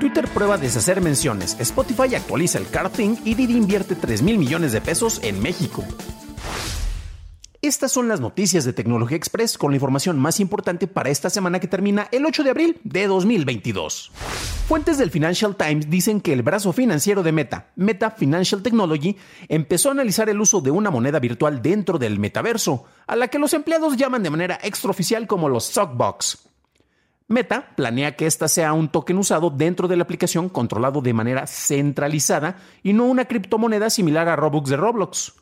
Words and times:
Twitter 0.00 0.26
prueba 0.28 0.56
deshacer 0.56 1.02
menciones, 1.02 1.56
Spotify 1.60 2.14
actualiza 2.14 2.56
el 2.56 2.66
car 2.70 2.88
thing 2.90 3.16
y 3.22 3.34
Didi 3.34 3.54
invierte 3.54 3.94
3 3.94 4.22
mil 4.22 4.38
millones 4.38 4.72
de 4.72 4.80
pesos 4.80 5.20
en 5.22 5.40
México. 5.42 5.84
Estas 7.60 7.92
son 7.92 8.08
las 8.08 8.18
noticias 8.18 8.64
de 8.64 8.72
Tecnología 8.72 9.18
Express 9.18 9.58
con 9.58 9.72
la 9.72 9.76
información 9.76 10.18
más 10.18 10.40
importante 10.40 10.86
para 10.86 11.10
esta 11.10 11.28
semana 11.28 11.60
que 11.60 11.68
termina 11.68 12.08
el 12.12 12.24
8 12.24 12.42
de 12.42 12.50
abril 12.50 12.80
de 12.82 13.06
2022. 13.06 14.10
Fuentes 14.66 14.96
del 14.96 15.10
Financial 15.10 15.54
Times 15.54 15.90
dicen 15.90 16.22
que 16.22 16.32
el 16.32 16.42
brazo 16.42 16.72
financiero 16.72 17.22
de 17.22 17.32
Meta, 17.32 17.68
Meta 17.76 18.10
Financial 18.10 18.62
Technology, 18.62 19.18
empezó 19.48 19.90
a 19.90 19.92
analizar 19.92 20.30
el 20.30 20.40
uso 20.40 20.62
de 20.62 20.70
una 20.70 20.90
moneda 20.90 21.18
virtual 21.18 21.60
dentro 21.60 21.98
del 21.98 22.18
metaverso, 22.18 22.84
a 23.06 23.16
la 23.16 23.28
que 23.28 23.38
los 23.38 23.52
empleados 23.52 23.98
llaman 23.98 24.22
de 24.22 24.30
manera 24.30 24.58
extraoficial 24.62 25.26
como 25.26 25.50
los 25.50 25.64
Sockbox. 25.64 26.49
Meta 27.30 27.76
planea 27.76 28.16
que 28.16 28.26
esta 28.26 28.48
sea 28.48 28.72
un 28.72 28.88
token 28.88 29.16
usado 29.16 29.50
dentro 29.50 29.86
de 29.86 29.96
la 29.96 30.02
aplicación 30.02 30.48
controlado 30.48 31.00
de 31.00 31.12
manera 31.12 31.46
centralizada 31.46 32.56
y 32.82 32.92
no 32.92 33.04
una 33.04 33.26
criptomoneda 33.26 33.88
similar 33.88 34.28
a 34.28 34.34
Robux 34.34 34.68
de 34.68 34.76
Roblox. 34.76 35.34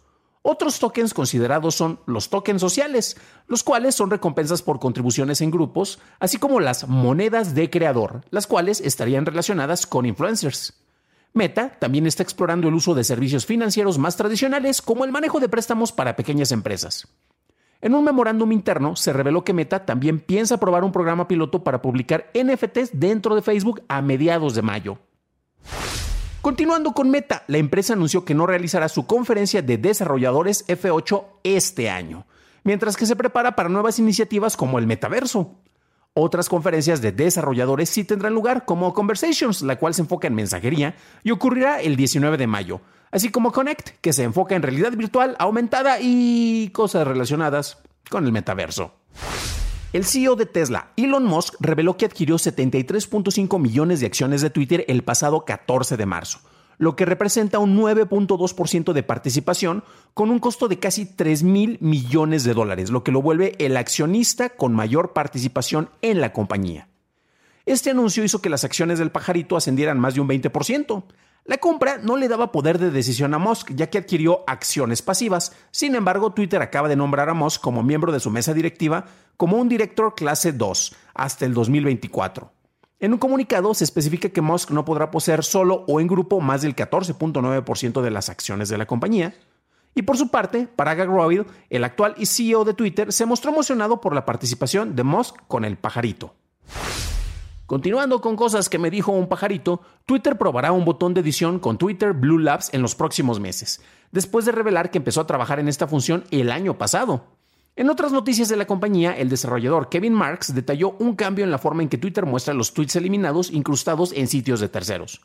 Otros 0.42 0.80
tokens 0.80 1.14
considerados 1.14 1.76
son 1.76 1.98
los 2.04 2.28
tokens 2.28 2.60
sociales, 2.60 3.16
los 3.46 3.64
cuales 3.64 3.94
son 3.94 4.10
recompensas 4.10 4.60
por 4.60 4.80
contribuciones 4.80 5.40
en 5.40 5.50
grupos, 5.50 5.98
así 6.20 6.36
como 6.36 6.60
las 6.60 6.86
monedas 6.86 7.54
de 7.54 7.70
creador, 7.70 8.22
las 8.28 8.46
cuales 8.46 8.82
estarían 8.82 9.24
relacionadas 9.24 9.86
con 9.86 10.04
influencers. 10.04 10.74
Meta 11.32 11.70
también 11.78 12.06
está 12.06 12.22
explorando 12.22 12.68
el 12.68 12.74
uso 12.74 12.94
de 12.94 13.02
servicios 13.02 13.46
financieros 13.46 13.96
más 13.96 14.14
tradicionales 14.14 14.82
como 14.82 15.06
el 15.06 15.10
manejo 15.10 15.40
de 15.40 15.48
préstamos 15.48 15.90
para 15.92 16.16
pequeñas 16.16 16.52
empresas. 16.52 17.08
En 17.80 17.94
un 17.94 18.04
memorándum 18.04 18.50
interno 18.50 18.96
se 18.96 19.12
reveló 19.12 19.44
que 19.44 19.52
Meta 19.52 19.86
también 19.86 20.18
piensa 20.18 20.58
probar 20.58 20.82
un 20.82 20.90
programa 20.90 21.28
piloto 21.28 21.62
para 21.62 21.80
publicar 21.80 22.28
NFTs 22.34 22.90
dentro 22.98 23.36
de 23.36 23.42
Facebook 23.42 23.82
a 23.86 24.02
mediados 24.02 24.56
de 24.56 24.62
mayo. 24.62 24.98
Continuando 26.40 26.92
con 26.92 27.10
Meta, 27.10 27.44
la 27.46 27.58
empresa 27.58 27.92
anunció 27.92 28.24
que 28.24 28.34
no 28.34 28.46
realizará 28.46 28.88
su 28.88 29.06
conferencia 29.06 29.62
de 29.62 29.78
desarrolladores 29.78 30.66
F8 30.66 31.24
este 31.44 31.88
año, 31.88 32.26
mientras 32.64 32.96
que 32.96 33.06
se 33.06 33.14
prepara 33.14 33.54
para 33.54 33.68
nuevas 33.68 34.00
iniciativas 34.00 34.56
como 34.56 34.80
el 34.80 34.86
metaverso. 34.88 35.54
Otras 36.20 36.48
conferencias 36.48 37.00
de 37.00 37.12
desarrolladores 37.12 37.90
sí 37.90 38.02
tendrán 38.02 38.34
lugar, 38.34 38.64
como 38.64 38.92
Conversations, 38.92 39.62
la 39.62 39.76
cual 39.76 39.94
se 39.94 40.02
enfoca 40.02 40.26
en 40.26 40.34
mensajería 40.34 40.96
y 41.22 41.30
ocurrirá 41.30 41.80
el 41.80 41.94
19 41.94 42.36
de 42.36 42.48
mayo, 42.48 42.80
así 43.12 43.28
como 43.28 43.52
Connect, 43.52 43.90
que 44.00 44.12
se 44.12 44.24
enfoca 44.24 44.56
en 44.56 44.62
realidad 44.62 44.90
virtual 44.96 45.36
aumentada 45.38 45.98
y 46.00 46.70
cosas 46.70 47.06
relacionadas 47.06 47.78
con 48.10 48.24
el 48.24 48.32
metaverso. 48.32 48.96
El 49.92 50.04
CEO 50.04 50.34
de 50.34 50.46
Tesla, 50.46 50.90
Elon 50.96 51.24
Musk, 51.24 51.54
reveló 51.60 51.96
que 51.96 52.06
adquirió 52.06 52.34
73.5 52.34 53.60
millones 53.60 54.00
de 54.00 54.06
acciones 54.06 54.42
de 54.42 54.50
Twitter 54.50 54.84
el 54.88 55.04
pasado 55.04 55.44
14 55.44 55.96
de 55.96 56.06
marzo, 56.06 56.40
lo 56.78 56.96
que 56.96 57.04
representa 57.04 57.58
un 57.58 57.76
9.2% 57.76 58.92
de 58.92 59.02
participación 59.02 59.84
con 60.14 60.30
un 60.30 60.38
costo 60.38 60.68
de 60.68 60.78
casi 60.78 61.04
3 61.04 61.42
mil 61.42 61.78
millones 61.80 62.44
de 62.44 62.54
dólares, 62.54 62.90
lo 62.90 63.04
que 63.04 63.12
lo 63.12 63.20
vuelve 63.20 63.54
el 63.58 63.76
accionista 63.76 64.50
con 64.50 64.72
mayor 64.72 65.12
participación 65.12 65.90
en 66.00 66.20
la 66.20 66.32
compañía. 66.32 66.88
Este 67.66 67.90
anuncio 67.90 68.24
hizo 68.24 68.40
que 68.40 68.48
las 68.48 68.64
acciones 68.64 68.98
del 68.98 69.10
pajarito 69.10 69.56
ascendieran 69.56 70.00
más 70.00 70.14
de 70.14 70.22
un 70.22 70.28
20%. 70.28 71.04
La 71.44 71.58
compra 71.58 71.98
no 71.98 72.16
le 72.16 72.28
daba 72.28 72.52
poder 72.52 72.78
de 72.78 72.90
decisión 72.90 73.34
a 73.34 73.38
Musk, 73.38 73.72
ya 73.74 73.90
que 73.90 73.98
adquirió 73.98 74.44
acciones 74.46 75.02
pasivas. 75.02 75.54
Sin 75.70 75.94
embargo, 75.94 76.32
Twitter 76.32 76.62
acaba 76.62 76.88
de 76.88 76.96
nombrar 76.96 77.28
a 77.28 77.34
Musk 77.34 77.60
como 77.60 77.82
miembro 77.82 78.12
de 78.12 78.20
su 78.20 78.30
mesa 78.30 78.54
directiva 78.54 79.06
como 79.36 79.56
un 79.56 79.68
director 79.68 80.14
clase 80.14 80.52
2 80.52 80.96
hasta 81.14 81.44
el 81.44 81.54
2024. 81.54 82.57
En 83.00 83.12
un 83.12 83.18
comunicado 83.20 83.72
se 83.74 83.84
especifica 83.84 84.28
que 84.28 84.40
Musk 84.40 84.72
no 84.72 84.84
podrá 84.84 85.12
poseer 85.12 85.44
solo 85.44 85.84
o 85.86 86.00
en 86.00 86.08
grupo 86.08 86.40
más 86.40 86.62
del 86.62 86.74
14.9% 86.74 88.02
de 88.02 88.10
las 88.10 88.28
acciones 88.28 88.68
de 88.68 88.76
la 88.76 88.86
compañía. 88.86 89.36
Y 89.94 90.02
por 90.02 90.16
su 90.16 90.30
parte, 90.30 90.66
Parag 90.74 91.02
Agrawal, 91.02 91.46
el 91.70 91.84
actual 91.84 92.16
CEO 92.20 92.64
de 92.64 92.74
Twitter, 92.74 93.12
se 93.12 93.24
mostró 93.24 93.52
emocionado 93.52 94.00
por 94.00 94.16
la 94.16 94.24
participación 94.24 94.96
de 94.96 95.04
Musk 95.04 95.36
con 95.46 95.64
el 95.64 95.76
pajarito. 95.76 96.34
Continuando 97.66 98.20
con 98.20 98.34
cosas 98.34 98.68
que 98.68 98.78
me 98.78 98.90
dijo 98.90 99.12
un 99.12 99.28
pajarito, 99.28 99.80
Twitter 100.04 100.36
probará 100.36 100.72
un 100.72 100.84
botón 100.84 101.14
de 101.14 101.20
edición 101.20 101.60
con 101.60 101.78
Twitter 101.78 102.14
Blue 102.14 102.38
Labs 102.38 102.74
en 102.74 102.82
los 102.82 102.96
próximos 102.96 103.38
meses, 103.38 103.80
después 104.10 104.44
de 104.44 104.52
revelar 104.52 104.90
que 104.90 104.98
empezó 104.98 105.20
a 105.20 105.26
trabajar 105.26 105.60
en 105.60 105.68
esta 105.68 105.86
función 105.86 106.24
el 106.32 106.50
año 106.50 106.78
pasado. 106.78 107.37
En 107.78 107.90
otras 107.90 108.10
noticias 108.10 108.48
de 108.48 108.56
la 108.56 108.66
compañía, 108.66 109.16
el 109.16 109.28
desarrollador 109.28 109.88
Kevin 109.88 110.12
Marks 110.12 110.52
detalló 110.52 110.96
un 110.98 111.14
cambio 111.14 111.44
en 111.44 111.52
la 111.52 111.58
forma 111.58 111.84
en 111.84 111.88
que 111.88 111.96
Twitter 111.96 112.26
muestra 112.26 112.52
los 112.52 112.74
tweets 112.74 112.96
eliminados 112.96 113.52
incrustados 113.52 114.10
en 114.10 114.26
sitios 114.26 114.58
de 114.58 114.68
terceros. 114.68 115.20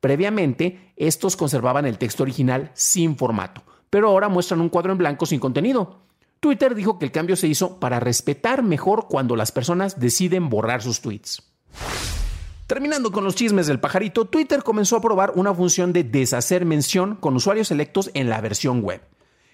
Previamente, 0.00 0.94
estos 0.96 1.36
conservaban 1.36 1.84
el 1.84 1.98
texto 1.98 2.22
original 2.22 2.70
sin 2.72 3.18
formato, 3.18 3.62
pero 3.90 4.08
ahora 4.08 4.30
muestran 4.30 4.62
un 4.62 4.70
cuadro 4.70 4.92
en 4.92 4.98
blanco 4.98 5.26
sin 5.26 5.40
contenido. 5.40 5.98
Twitter 6.40 6.74
dijo 6.74 6.98
que 6.98 7.04
el 7.04 7.12
cambio 7.12 7.36
se 7.36 7.48
hizo 7.48 7.78
para 7.78 8.00
respetar 8.00 8.62
mejor 8.62 9.06
cuando 9.06 9.36
las 9.36 9.52
personas 9.52 10.00
deciden 10.00 10.48
borrar 10.48 10.80
sus 10.80 11.02
tweets. 11.02 11.42
Terminando 12.66 13.12
con 13.12 13.24
los 13.24 13.34
chismes 13.34 13.66
del 13.66 13.78
pajarito, 13.78 14.24
Twitter 14.24 14.62
comenzó 14.62 14.96
a 14.96 15.02
probar 15.02 15.32
una 15.34 15.52
función 15.52 15.92
de 15.92 16.04
deshacer 16.04 16.64
mención 16.64 17.16
con 17.16 17.36
usuarios 17.36 17.68
selectos 17.68 18.10
en 18.14 18.30
la 18.30 18.40
versión 18.40 18.80
web. 18.80 19.02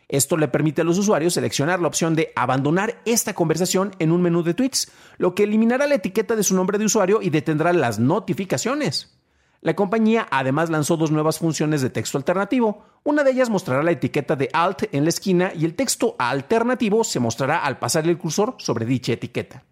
Esto 0.09 0.37
le 0.37 0.49
permite 0.49 0.83
a 0.83 0.85
los 0.85 0.99
usuarios 0.99 1.35
seleccionar 1.35 1.81
la 1.81 1.89
opción 1.89 2.15
de 2.15 2.33
abandonar 2.37 3.03
esta 3.05 3.35
conversación 3.35 3.93
en 3.99 4.13
un 4.13 4.23
menú 4.23 4.43
de 4.43 4.55
tweets, 4.55 4.93
lo 5.19 5.35
que 5.35 5.43
eliminará 5.43 5.87
la 5.87 5.97
etiqueta 5.97 6.37
de 6.37 6.45
su 6.45 6.55
nombre 6.55 6.79
de 6.79 6.85
usuario 6.85 7.21
y 7.23 7.31
detendrá 7.31 7.73
las 7.73 7.99
notificaciones. 7.99 9.17
La 9.63 9.75
compañía 9.75 10.29
además 10.31 10.71
lanzó 10.71 10.97
dos 10.97 11.11
nuevas 11.11 11.41
funciones 11.41 11.83
de 11.83 11.91
texto 11.91 12.19
alternativo. 12.19 12.85
Una 13.03 13.25
de 13.25 13.33
ellas 13.33 13.51
mostrará 13.51 13.83
la 13.83 13.91
etiqueta 13.91 14.37
de 14.37 14.49
alt 14.53 14.85
en 14.93 15.03
la 15.03 15.09
esquina 15.09 15.53
y 15.57 15.65
el 15.65 15.75
texto 15.75 16.15
alternativo 16.19 17.03
se 17.03 17.19
mostrará 17.19 17.59
al 17.59 17.79
pasar 17.79 18.07
el 18.07 18.17
cursor 18.17 18.55
sobre 18.59 18.87
dicha 18.87 19.13
etiqueta. 19.13 19.65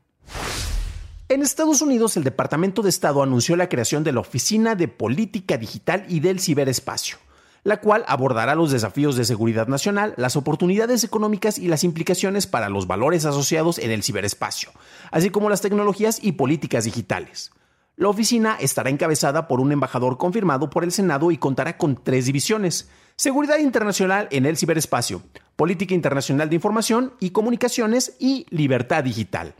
En 1.28 1.42
Estados 1.42 1.80
Unidos, 1.80 2.16
el 2.16 2.24
Departamento 2.24 2.82
de 2.82 2.90
Estado 2.90 3.22
anunció 3.22 3.56
la 3.56 3.68
creación 3.68 4.04
de 4.04 4.12
la 4.12 4.20
Oficina 4.20 4.74
de 4.74 4.88
Política 4.88 5.56
Digital 5.56 6.04
y 6.08 6.20
del 6.20 6.40
Ciberespacio, 6.40 7.18
la 7.64 7.80
cual 7.80 8.04
abordará 8.06 8.54
los 8.54 8.70
desafíos 8.70 9.16
de 9.16 9.24
seguridad 9.24 9.66
nacional, 9.66 10.14
las 10.16 10.36
oportunidades 10.36 11.02
económicas 11.02 11.58
y 11.58 11.66
las 11.66 11.82
implicaciones 11.82 12.46
para 12.46 12.68
los 12.68 12.86
valores 12.86 13.24
asociados 13.24 13.78
en 13.78 13.90
el 13.90 14.02
ciberespacio, 14.02 14.70
así 15.10 15.30
como 15.30 15.50
las 15.50 15.62
tecnologías 15.62 16.22
y 16.22 16.32
políticas 16.32 16.84
digitales. 16.84 17.50
La 17.96 18.08
oficina 18.08 18.56
estará 18.60 18.90
encabezada 18.90 19.48
por 19.48 19.60
un 19.60 19.72
embajador 19.72 20.18
confirmado 20.18 20.68
por 20.68 20.84
el 20.84 20.92
Senado 20.92 21.30
y 21.30 21.38
contará 21.38 21.78
con 21.78 21.96
tres 22.02 22.26
divisiones. 22.26 22.88
Seguridad 23.16 23.58
internacional 23.58 24.28
en 24.30 24.46
el 24.46 24.56
ciberespacio, 24.56 25.22
política 25.56 25.94
internacional 25.94 26.48
de 26.48 26.56
información 26.56 27.14
y 27.20 27.30
comunicaciones 27.30 28.16
y 28.18 28.46
libertad 28.50 29.04
digital. 29.04 29.54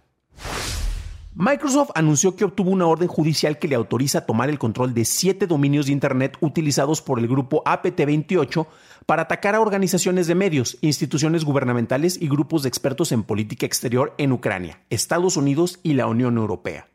Microsoft 1.36 1.90
anunció 1.96 2.36
que 2.36 2.44
obtuvo 2.44 2.70
una 2.70 2.86
orden 2.86 3.08
judicial 3.08 3.58
que 3.58 3.66
le 3.66 3.74
autoriza 3.74 4.24
tomar 4.24 4.50
el 4.50 4.60
control 4.60 4.94
de 4.94 5.04
siete 5.04 5.48
dominios 5.48 5.86
de 5.86 5.92
Internet 5.92 6.36
utilizados 6.40 7.02
por 7.02 7.18
el 7.18 7.26
grupo 7.26 7.64
APT28 7.64 8.68
para 9.04 9.22
atacar 9.22 9.56
a 9.56 9.60
organizaciones 9.60 10.28
de 10.28 10.36
medios, 10.36 10.78
instituciones 10.80 11.44
gubernamentales 11.44 12.22
y 12.22 12.28
grupos 12.28 12.62
de 12.62 12.68
expertos 12.68 13.10
en 13.10 13.24
política 13.24 13.66
exterior 13.66 14.14
en 14.16 14.30
Ucrania, 14.30 14.84
Estados 14.90 15.36
Unidos 15.36 15.80
y 15.82 15.94
la 15.94 16.06
Unión 16.06 16.36
Europea. 16.36 16.86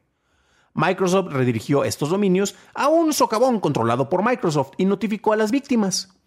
Microsoft 0.73 1.33
redirigió 1.33 1.83
estos 1.83 2.09
dominios 2.09 2.55
a 2.73 2.87
un 2.87 3.11
socavón 3.11 3.59
controlado 3.59 4.07
por 4.07 4.23
Microsoft 4.23 4.71
y 4.77 4.85
notificó 4.85 5.33
a 5.33 5.35
las 5.35 5.51
víctimas. 5.51 6.17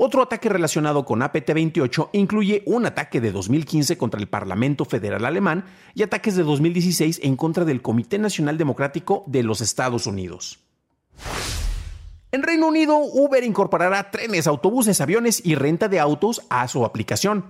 Otro 0.00 0.22
ataque 0.22 0.48
relacionado 0.48 1.04
con 1.04 1.22
APT-28 1.22 2.10
incluye 2.12 2.62
un 2.66 2.86
ataque 2.86 3.20
de 3.20 3.32
2015 3.32 3.98
contra 3.98 4.20
el 4.20 4.28
Parlamento 4.28 4.84
Federal 4.84 5.24
Alemán 5.24 5.64
y 5.92 6.04
ataques 6.04 6.36
de 6.36 6.44
2016 6.44 7.18
en 7.24 7.34
contra 7.34 7.64
del 7.64 7.82
Comité 7.82 8.16
Nacional 8.20 8.58
Democrático 8.58 9.24
de 9.26 9.42
los 9.42 9.60
Estados 9.60 10.06
Unidos. 10.06 10.60
En 12.30 12.44
Reino 12.44 12.68
Unido, 12.68 12.96
Uber 12.96 13.42
incorporará 13.42 14.12
trenes, 14.12 14.46
autobuses, 14.46 15.00
aviones 15.00 15.44
y 15.44 15.56
renta 15.56 15.88
de 15.88 15.98
autos 15.98 16.42
a 16.48 16.68
su 16.68 16.84
aplicación. 16.84 17.46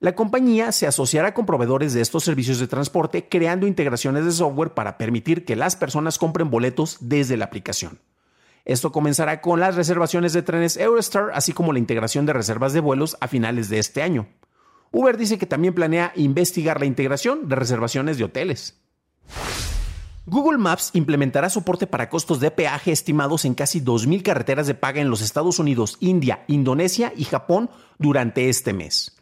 La 0.00 0.14
compañía 0.14 0.72
se 0.72 0.86
asociará 0.86 1.34
con 1.34 1.44
proveedores 1.44 1.92
de 1.92 2.00
estos 2.00 2.24
servicios 2.24 2.58
de 2.58 2.68
transporte 2.68 3.28
creando 3.28 3.66
integraciones 3.66 4.24
de 4.24 4.32
software 4.32 4.72
para 4.72 4.96
permitir 4.96 5.44
que 5.44 5.56
las 5.56 5.76
personas 5.76 6.16
compren 6.16 6.48
boletos 6.48 6.96
desde 7.00 7.36
la 7.36 7.44
aplicación. 7.44 7.98
Esto 8.64 8.92
comenzará 8.92 9.40
con 9.40 9.58
las 9.58 9.74
reservaciones 9.74 10.32
de 10.32 10.42
trenes 10.42 10.76
Eurostar, 10.76 11.30
así 11.34 11.52
como 11.52 11.72
la 11.72 11.80
integración 11.80 12.26
de 12.26 12.32
reservas 12.32 12.72
de 12.72 12.80
vuelos 12.80 13.16
a 13.20 13.28
finales 13.28 13.68
de 13.68 13.78
este 13.78 14.02
año. 14.02 14.28
Uber 14.92 15.16
dice 15.16 15.38
que 15.38 15.46
también 15.46 15.74
planea 15.74 16.12
investigar 16.16 16.78
la 16.78 16.86
integración 16.86 17.48
de 17.48 17.56
reservaciones 17.56 18.18
de 18.18 18.24
hoteles. 18.24 18.78
Google 20.26 20.58
Maps 20.58 20.90
implementará 20.92 21.50
soporte 21.50 21.88
para 21.88 22.08
costos 22.08 22.38
de 22.38 22.52
peaje 22.52 22.92
estimados 22.92 23.44
en 23.44 23.54
casi 23.54 23.80
2.000 23.80 24.22
carreteras 24.22 24.68
de 24.68 24.74
paga 24.74 25.00
en 25.00 25.10
los 25.10 25.20
Estados 25.20 25.58
Unidos, 25.58 25.96
India, 25.98 26.44
Indonesia 26.46 27.12
y 27.16 27.24
Japón 27.24 27.70
durante 27.98 28.48
este 28.48 28.72
mes. 28.72 29.16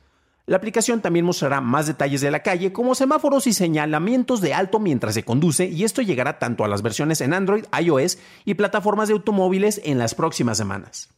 La 0.50 0.56
aplicación 0.56 1.00
también 1.00 1.24
mostrará 1.24 1.60
más 1.60 1.86
detalles 1.86 2.22
de 2.22 2.30
la 2.32 2.42
calle, 2.42 2.72
como 2.72 2.96
semáforos 2.96 3.46
y 3.46 3.52
señalamientos 3.52 4.40
de 4.40 4.52
alto 4.52 4.80
mientras 4.80 5.14
se 5.14 5.22
conduce, 5.22 5.66
y 5.66 5.84
esto 5.84 6.02
llegará 6.02 6.40
tanto 6.40 6.64
a 6.64 6.68
las 6.68 6.82
versiones 6.82 7.20
en 7.20 7.34
Android, 7.34 7.66
iOS 7.80 8.18
y 8.44 8.54
plataformas 8.54 9.06
de 9.06 9.14
automóviles 9.14 9.80
en 9.84 9.98
las 9.98 10.16
próximas 10.16 10.58
semanas. 10.58 11.10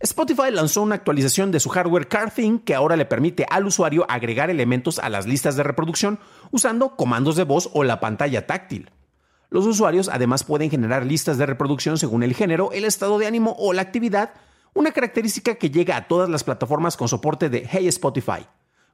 Spotify 0.00 0.50
lanzó 0.50 0.82
una 0.82 0.96
actualización 0.96 1.52
de 1.52 1.60
su 1.60 1.68
hardware 1.68 2.08
CarThing 2.08 2.58
que 2.58 2.74
ahora 2.74 2.96
le 2.96 3.06
permite 3.06 3.46
al 3.48 3.64
usuario 3.64 4.06
agregar 4.08 4.50
elementos 4.50 4.98
a 4.98 5.08
las 5.08 5.28
listas 5.28 5.54
de 5.54 5.62
reproducción 5.62 6.18
usando 6.50 6.96
comandos 6.96 7.36
de 7.36 7.44
voz 7.44 7.70
o 7.74 7.84
la 7.84 8.00
pantalla 8.00 8.44
táctil. 8.44 8.90
Los 9.50 9.66
usuarios 9.66 10.10
además 10.12 10.42
pueden 10.42 10.68
generar 10.68 11.06
listas 11.06 11.38
de 11.38 11.46
reproducción 11.46 11.96
según 11.96 12.24
el 12.24 12.34
género, 12.34 12.72
el 12.72 12.84
estado 12.84 13.20
de 13.20 13.28
ánimo 13.28 13.54
o 13.56 13.72
la 13.72 13.82
actividad, 13.82 14.32
una 14.74 14.92
característica 14.92 15.54
que 15.56 15.70
llega 15.70 15.96
a 15.96 16.08
todas 16.08 16.28
las 16.28 16.44
plataformas 16.44 16.96
con 16.96 17.08
soporte 17.08 17.48
de 17.48 17.66
Hey 17.70 17.88
Spotify. 17.88 18.46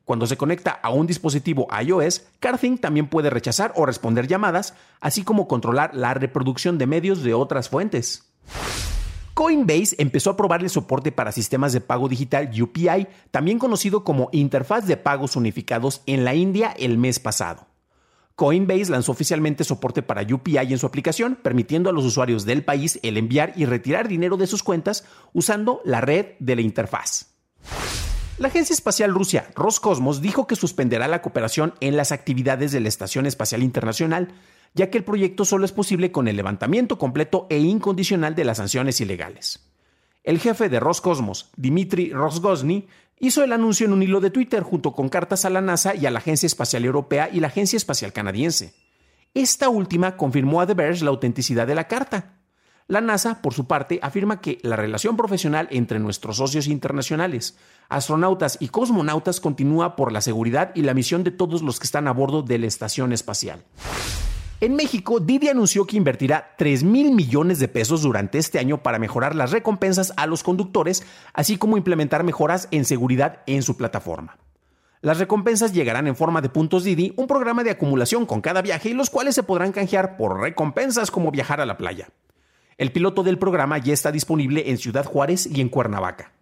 Cuando 0.04 0.26
se 0.26 0.36
conecta 0.36 0.70
a 0.70 0.90
un 0.90 1.06
dispositivo 1.06 1.66
iOS, 1.82 2.26
CarThing 2.38 2.78
también 2.78 3.08
puede 3.08 3.30
rechazar 3.30 3.72
o 3.74 3.86
responder 3.86 4.26
llamadas, 4.26 4.74
así 5.00 5.24
como 5.24 5.48
controlar 5.48 5.94
la 5.94 6.12
reproducción 6.12 6.76
de 6.76 6.86
medios 6.86 7.22
de 7.22 7.32
otras 7.32 7.70
fuentes. 7.70 8.30
Coinbase 9.32 9.96
empezó 9.98 10.30
a 10.30 10.36
probar 10.36 10.62
el 10.62 10.70
soporte 10.70 11.10
para 11.10 11.32
sistemas 11.32 11.72
de 11.72 11.80
pago 11.80 12.08
digital 12.08 12.50
UPI, 12.60 13.08
también 13.30 13.58
conocido 13.58 14.04
como 14.04 14.28
Interfaz 14.30 14.86
de 14.86 14.96
Pagos 14.96 15.36
Unificados, 15.36 16.02
en 16.06 16.24
la 16.24 16.34
India 16.34 16.74
el 16.78 16.98
mes 16.98 17.18
pasado. 17.18 17.66
Coinbase 18.36 18.90
lanzó 18.90 19.12
oficialmente 19.12 19.62
soporte 19.62 20.02
para 20.02 20.22
UPI 20.22 20.72
en 20.72 20.78
su 20.78 20.86
aplicación, 20.86 21.38
permitiendo 21.40 21.88
a 21.88 21.92
los 21.92 22.04
usuarios 22.04 22.44
del 22.44 22.64
país 22.64 22.98
el 23.02 23.16
enviar 23.16 23.52
y 23.54 23.64
retirar 23.64 24.08
dinero 24.08 24.36
de 24.36 24.48
sus 24.48 24.64
cuentas 24.64 25.04
usando 25.32 25.80
la 25.84 26.00
red 26.00 26.32
de 26.40 26.56
la 26.56 26.62
interfaz. 26.62 27.34
La 28.38 28.48
Agencia 28.48 28.74
Espacial 28.74 29.14
Rusia, 29.14 29.46
Roscosmos, 29.54 30.20
dijo 30.20 30.48
que 30.48 30.56
suspenderá 30.56 31.06
la 31.06 31.22
cooperación 31.22 31.74
en 31.78 31.96
las 31.96 32.10
actividades 32.10 32.72
de 32.72 32.80
la 32.80 32.88
Estación 32.88 33.26
Espacial 33.26 33.62
Internacional, 33.62 34.34
ya 34.74 34.90
que 34.90 34.98
el 34.98 35.04
proyecto 35.04 35.44
solo 35.44 35.64
es 35.64 35.70
posible 35.70 36.10
con 36.10 36.26
el 36.26 36.36
levantamiento 36.36 36.98
completo 36.98 37.46
e 37.48 37.58
incondicional 37.58 38.34
de 38.34 38.44
las 38.44 38.56
sanciones 38.56 39.00
ilegales. 39.00 39.73
El 40.24 40.38
jefe 40.38 40.70
de 40.70 40.80
Roscosmos, 40.80 41.50
Dmitry 41.54 42.10
Rosgozny, 42.10 42.88
hizo 43.20 43.44
el 43.44 43.52
anuncio 43.52 43.84
en 43.84 43.92
un 43.92 44.02
hilo 44.02 44.20
de 44.20 44.30
Twitter 44.30 44.62
junto 44.62 44.94
con 44.94 45.10
cartas 45.10 45.44
a 45.44 45.50
la 45.50 45.60
NASA 45.60 45.94
y 45.94 46.06
a 46.06 46.10
la 46.10 46.18
Agencia 46.18 46.46
Espacial 46.46 46.86
Europea 46.86 47.28
y 47.30 47.40
la 47.40 47.48
Agencia 47.48 47.76
Espacial 47.76 48.14
Canadiense. 48.14 48.74
Esta 49.34 49.68
última 49.68 50.16
confirmó 50.16 50.62
a 50.62 50.66
The 50.66 50.72
Verge 50.72 51.04
la 51.04 51.10
autenticidad 51.10 51.66
de 51.66 51.74
la 51.74 51.88
carta. 51.88 52.38
La 52.86 53.02
NASA, 53.02 53.42
por 53.42 53.52
su 53.52 53.66
parte, 53.66 53.98
afirma 54.02 54.40
que 54.40 54.58
la 54.62 54.76
relación 54.76 55.14
profesional 55.14 55.68
entre 55.70 55.98
nuestros 55.98 56.38
socios 56.38 56.68
internacionales, 56.68 57.58
astronautas 57.90 58.56
y 58.60 58.68
cosmonautas 58.68 59.40
continúa 59.40 59.94
por 59.94 60.10
la 60.10 60.22
seguridad 60.22 60.72
y 60.74 60.82
la 60.82 60.94
misión 60.94 61.22
de 61.22 61.32
todos 61.32 61.60
los 61.60 61.78
que 61.78 61.84
están 61.84 62.08
a 62.08 62.12
bordo 62.12 62.40
de 62.40 62.58
la 62.58 62.66
estación 62.66 63.12
espacial. 63.12 63.62
En 64.64 64.76
México, 64.76 65.20
Didi 65.20 65.48
anunció 65.48 65.86
que 65.86 65.98
invertirá 65.98 66.54
3 66.56 66.84
mil 66.84 67.12
millones 67.12 67.58
de 67.58 67.68
pesos 67.68 68.00
durante 68.00 68.38
este 68.38 68.58
año 68.58 68.82
para 68.82 68.98
mejorar 68.98 69.34
las 69.34 69.50
recompensas 69.50 70.14
a 70.16 70.26
los 70.26 70.42
conductores, 70.42 71.04
así 71.34 71.58
como 71.58 71.76
implementar 71.76 72.24
mejoras 72.24 72.68
en 72.70 72.86
seguridad 72.86 73.42
en 73.44 73.62
su 73.62 73.76
plataforma. 73.76 74.38
Las 75.02 75.18
recompensas 75.18 75.74
llegarán 75.74 76.06
en 76.06 76.16
forma 76.16 76.40
de 76.40 76.48
puntos 76.48 76.82
Didi, 76.82 77.12
un 77.18 77.26
programa 77.26 77.62
de 77.62 77.72
acumulación 77.72 78.24
con 78.24 78.40
cada 78.40 78.62
viaje 78.62 78.88
y 78.88 78.94
los 78.94 79.10
cuales 79.10 79.34
se 79.34 79.42
podrán 79.42 79.70
canjear 79.70 80.16
por 80.16 80.40
recompensas 80.40 81.10
como 81.10 81.30
viajar 81.30 81.60
a 81.60 81.66
la 81.66 81.76
playa. 81.76 82.08
El 82.78 82.90
piloto 82.90 83.22
del 83.22 83.38
programa 83.38 83.76
ya 83.76 83.92
está 83.92 84.12
disponible 84.12 84.70
en 84.70 84.78
Ciudad 84.78 85.04
Juárez 85.04 85.46
y 85.46 85.60
en 85.60 85.68
Cuernavaca. 85.68 86.32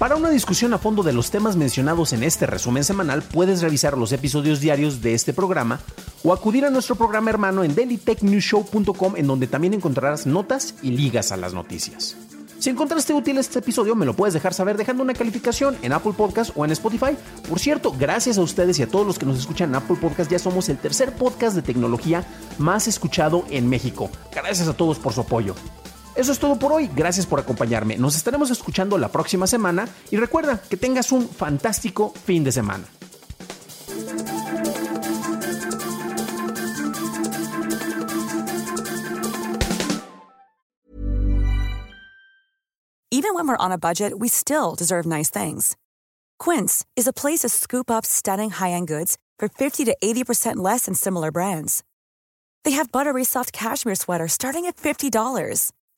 Para 0.00 0.16
una 0.16 0.30
discusión 0.30 0.72
a 0.72 0.78
fondo 0.78 1.02
de 1.02 1.12
los 1.12 1.30
temas 1.30 1.56
mencionados 1.56 2.14
en 2.14 2.22
este 2.22 2.46
resumen 2.46 2.84
semanal, 2.84 3.20
puedes 3.20 3.60
revisar 3.60 3.98
los 3.98 4.12
episodios 4.12 4.58
diarios 4.58 5.02
de 5.02 5.12
este 5.12 5.34
programa 5.34 5.78
o 6.24 6.32
acudir 6.32 6.64
a 6.64 6.70
nuestro 6.70 6.94
programa 6.94 7.28
hermano 7.28 7.64
en 7.64 7.74
dailytechnewshow.com 7.74 9.16
en 9.18 9.26
donde 9.26 9.46
también 9.46 9.74
encontrarás 9.74 10.24
notas 10.24 10.74
y 10.80 10.92
ligas 10.92 11.32
a 11.32 11.36
las 11.36 11.52
noticias. 11.52 12.16
Si 12.58 12.70
encontraste 12.70 13.12
útil 13.12 13.36
este 13.36 13.58
episodio, 13.58 13.94
me 13.94 14.06
lo 14.06 14.16
puedes 14.16 14.32
dejar 14.32 14.54
saber 14.54 14.78
dejando 14.78 15.02
una 15.02 15.12
calificación 15.12 15.76
en 15.82 15.92
Apple 15.92 16.14
Podcast 16.16 16.52
o 16.56 16.64
en 16.64 16.70
Spotify. 16.70 17.14
Por 17.46 17.58
cierto, 17.58 17.92
gracias 17.92 18.38
a 18.38 18.40
ustedes 18.40 18.78
y 18.78 18.82
a 18.82 18.88
todos 18.88 19.06
los 19.06 19.18
que 19.18 19.26
nos 19.26 19.38
escuchan 19.38 19.68
en 19.68 19.74
Apple 19.74 19.96
Podcast, 20.00 20.30
ya 20.30 20.38
somos 20.38 20.70
el 20.70 20.78
tercer 20.78 21.12
podcast 21.12 21.54
de 21.54 21.60
tecnología 21.60 22.24
más 22.56 22.88
escuchado 22.88 23.44
en 23.50 23.68
México. 23.68 24.08
Gracias 24.32 24.66
a 24.66 24.72
todos 24.72 24.98
por 24.98 25.12
su 25.12 25.20
apoyo. 25.20 25.54
Eso 26.20 26.32
es 26.32 26.38
todo 26.38 26.58
por 26.58 26.70
hoy. 26.70 26.90
Gracias 26.94 27.24
por 27.24 27.40
acompañarme. 27.40 27.96
Nos 27.96 28.14
estaremos 28.14 28.50
escuchando 28.50 28.98
la 28.98 29.08
próxima 29.08 29.46
semana 29.46 29.88
y 30.10 30.18
recuerda 30.18 30.60
que 30.60 30.76
tengas 30.76 31.12
un 31.12 31.26
fantástico 31.26 32.12
fin 32.26 32.44
de 32.44 32.52
semana. 32.52 32.84
Even 43.10 43.34
when 43.34 43.48
we're 43.48 43.56
on 43.56 43.72
a 43.72 43.78
budget, 43.78 44.18
we 44.18 44.28
still 44.28 44.74
deserve 44.76 45.06
nice 45.06 45.30
things. 45.30 45.74
Quince 46.38 46.84
is 46.96 47.06
a 47.06 47.14
place 47.14 47.40
to 47.40 47.48
scoop 47.48 47.90
up 47.90 48.04
stunning 48.04 48.50
high-end 48.50 48.88
goods 48.88 49.16
for 49.38 49.48
50 49.48 49.86
to 49.86 49.96
80% 50.02 50.56
less 50.56 50.84
than 50.84 50.92
similar 50.92 51.32
brands. 51.32 51.82
They 52.64 52.72
have 52.72 52.92
buttery 52.92 53.24
soft 53.24 53.54
cashmere 53.54 53.96
sweaters 53.96 54.34
starting 54.34 54.66
at 54.66 54.76
$50 54.76 55.10